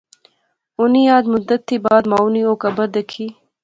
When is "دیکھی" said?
2.95-3.25